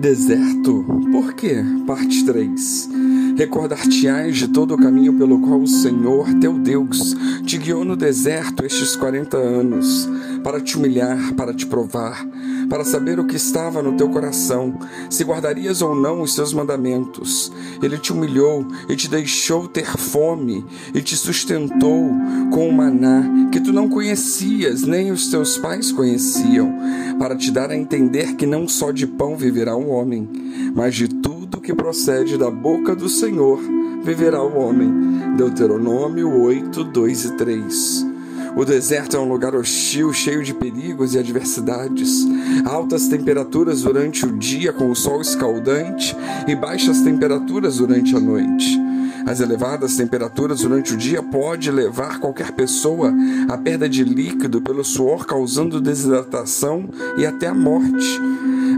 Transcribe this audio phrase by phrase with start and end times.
[0.00, 1.62] Deserto, por quê?
[1.86, 2.88] Parte 3.
[3.36, 8.64] Recordar-te-ás de todo o caminho pelo qual o Senhor, teu Deus, te guiou no deserto
[8.64, 10.08] estes quarenta anos,
[10.42, 12.26] para te humilhar, para te provar,
[12.68, 14.78] para saber o que estava no teu coração,
[15.08, 17.52] se guardarias ou não os seus mandamentos.
[17.82, 20.64] Ele te humilhou e te deixou ter fome,
[20.94, 22.10] e te sustentou
[22.52, 26.72] com o maná que tu não conhecias, nem os teus pais conheciam,
[27.18, 30.28] para te dar a entender que não só de pão viverá o homem,
[30.74, 33.60] mas de tudo que procede da boca do Senhor
[34.02, 34.90] viverá o homem.
[35.36, 38.09] Deuteronômio 8, 2 e 3.
[38.56, 42.26] O deserto é um lugar hostil, cheio de perigos e adversidades.
[42.64, 48.80] Altas temperaturas durante o dia com o sol escaldante e baixas temperaturas durante a noite.
[49.26, 53.14] As elevadas temperaturas durante o dia pode levar qualquer pessoa
[53.48, 58.20] à perda de líquido pelo suor, causando desidratação e até a morte.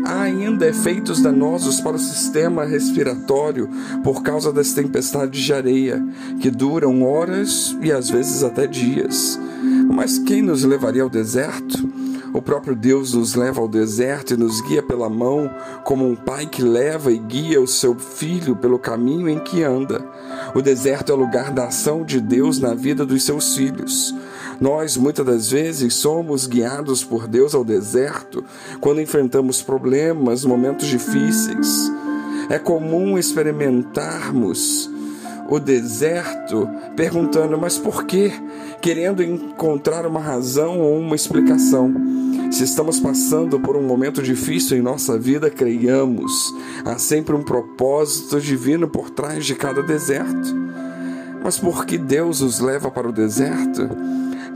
[0.04, 3.68] Há ainda efeitos danosos para o sistema respiratório
[4.02, 6.04] por causa das tempestades de areia,
[6.40, 9.38] que duram horas e às vezes até dias.
[9.92, 11.76] Mas quem nos levaria ao deserto?
[12.32, 15.50] O próprio Deus nos leva ao deserto e nos guia pela mão,
[15.84, 20.02] como um pai que leva e guia o seu filho pelo caminho em que anda.
[20.54, 24.14] O deserto é o lugar da ação de Deus na vida dos seus filhos.
[24.58, 28.42] Nós, muitas das vezes, somos guiados por Deus ao deserto
[28.80, 31.92] quando enfrentamos problemas, momentos difíceis.
[32.48, 34.90] É comum experimentarmos
[35.54, 38.32] o deserto perguntando: mas por quê?
[38.80, 41.94] Querendo encontrar uma razão ou uma explicação.
[42.50, 46.32] Se estamos passando por um momento difícil em nossa vida, creiamos.
[46.84, 50.54] Há sempre um propósito divino por trás de cada deserto.
[51.42, 53.88] Mas por que Deus os leva para o deserto?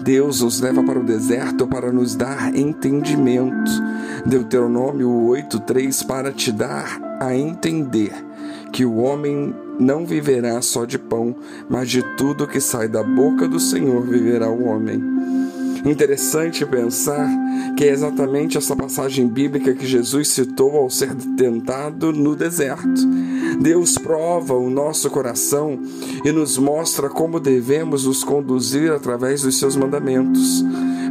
[0.03, 3.71] Deus os leva para o deserto para nos dar entendimento.
[4.25, 8.13] Deuteronômio 8:3 para te dar a entender
[8.73, 11.37] que o homem não viverá só de pão,
[11.69, 15.01] mas de tudo que sai da boca do Senhor viverá o homem.
[15.85, 17.29] Interessante pensar
[17.77, 23.07] que é exatamente essa passagem bíblica que Jesus citou ao ser tentado no deserto.
[23.61, 25.79] Deus prova o nosso coração
[26.25, 30.65] e nos mostra como devemos nos conduzir através dos seus mandamentos.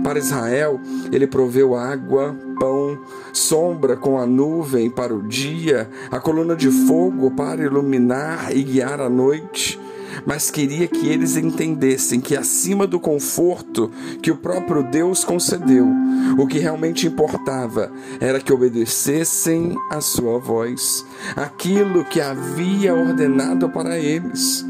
[0.05, 0.79] Para Israel,
[1.11, 2.95] ele proveu água, pão,
[3.33, 9.01] sombra com a nuvem para o dia, a coluna de fogo para iluminar e guiar
[9.01, 9.79] a noite
[10.23, 15.87] mas queria que eles entendessem que acima do conforto que o próprio Deus concedeu,
[16.37, 21.03] o que realmente importava era que obedecessem a sua voz,
[21.35, 24.63] aquilo que havia ordenado para eles.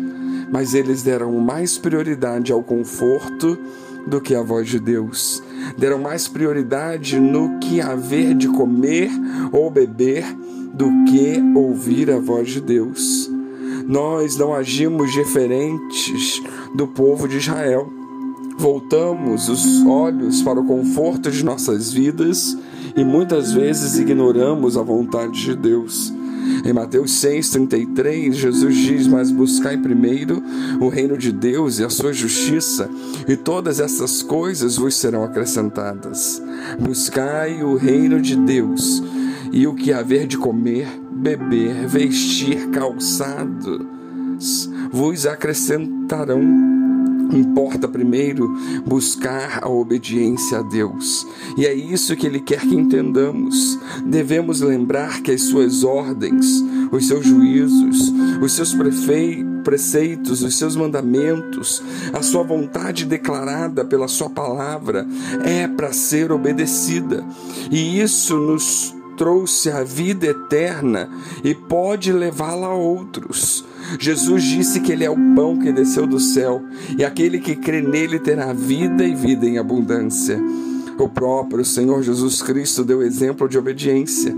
[0.52, 3.58] Mas eles deram mais prioridade ao conforto
[4.08, 5.42] do que à voz de Deus.
[5.78, 9.10] Deram mais prioridade no que haver de comer
[9.52, 10.26] ou beber
[10.74, 13.30] do que ouvir a voz de Deus
[13.88, 16.42] nós não agimos diferentes
[16.76, 17.88] do povo de Israel.
[18.58, 22.58] Voltamos os olhos para o conforto de nossas vidas
[22.96, 26.14] e muitas vezes ignoramos a vontade de Deus.
[26.66, 30.42] Em Mateus 6,33, Jesus diz: Mas buscai primeiro
[30.80, 32.90] o reino de Deus e a sua justiça,
[33.28, 36.42] e todas essas coisas vos serão acrescentadas.
[36.80, 39.04] Buscai o reino de Deus
[39.52, 43.80] e o que haver de comer, beber, vestir, calçados,
[44.92, 46.75] vos acrescentarão.
[47.32, 48.48] Importa primeiro
[48.86, 51.26] buscar a obediência a Deus.
[51.58, 53.80] E é isso que Ele quer que entendamos.
[54.06, 58.76] Devemos lembrar que as Suas ordens, os seus juízos, os seus
[59.64, 61.84] preceitos, os seus mandamentos,
[62.14, 65.08] a Sua vontade declarada pela Sua palavra
[65.44, 67.26] é para ser obedecida.
[67.72, 71.10] E isso nos trouxe a vida eterna
[71.44, 73.66] e pode levá-la a outros.
[74.00, 76.64] Jesus disse que Ele é o pão que desceu do céu
[76.98, 80.40] e aquele que crê nele terá vida e vida em abundância.
[80.98, 84.34] O próprio Senhor Jesus Cristo deu exemplo de obediência.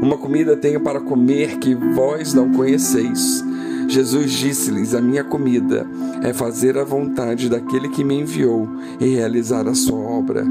[0.00, 3.42] Uma comida tenho para comer que vós não conheceis.
[3.88, 5.86] Jesus disse-lhes: A minha comida
[6.22, 8.68] é fazer a vontade daquele que me enviou
[9.00, 10.44] e realizar a sua obra.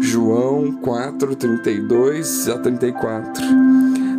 [0.00, 3.42] João 4, 32 a 34.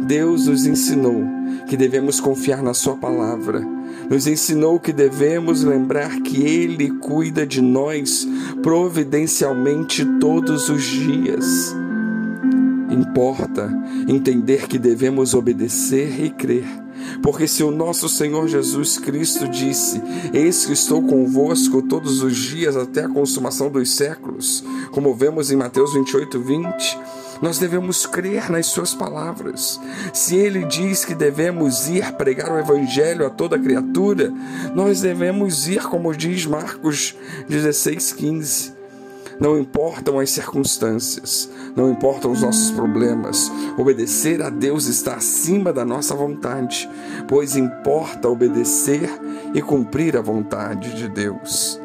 [0.06, 1.24] Deus nos ensinou
[1.68, 3.77] que devemos confiar na Sua palavra.
[4.10, 8.28] Nos ensinou que devemos lembrar que Ele cuida de nós
[8.62, 11.76] providencialmente todos os dias.
[12.90, 13.70] Importa
[14.08, 16.88] entender que devemos obedecer e crer
[17.22, 20.02] porque se o nosso Senhor Jesus Cristo disse:
[20.34, 25.56] Eis que estou convosco todos os dias até a consumação dos séculos, como vemos em
[25.56, 27.00] Mateus 28, 20,
[27.42, 29.80] Nós devemos crer nas Suas palavras.
[30.14, 34.32] Se Ele diz que devemos ir pregar o Evangelho a toda criatura,
[34.74, 37.16] nós devemos ir, como diz Marcos
[37.48, 38.78] 16, 15.
[39.40, 45.86] Não importam as circunstâncias, não importam os nossos problemas, obedecer a Deus está acima da
[45.86, 46.90] nossa vontade,
[47.28, 49.08] pois importa obedecer
[49.54, 51.80] e cumprir a vontade de Deus.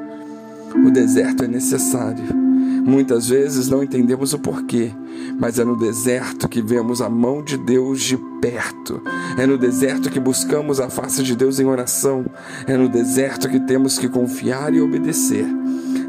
[0.74, 2.41] O deserto é necessário.
[2.84, 4.92] Muitas vezes não entendemos o porquê,
[5.38, 9.00] mas é no deserto que vemos a mão de Deus de perto.
[9.38, 12.24] É no deserto que buscamos a face de Deus em oração.
[12.66, 15.46] É no deserto que temos que confiar e obedecer.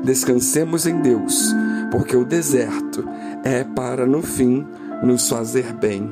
[0.03, 1.53] Descansemos em Deus,
[1.91, 3.07] porque o deserto
[3.43, 4.65] é para no fim
[5.03, 6.11] nos fazer bem.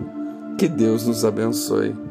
[0.57, 2.10] Que Deus nos abençoe.